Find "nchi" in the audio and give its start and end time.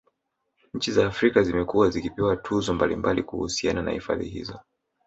0.73-0.91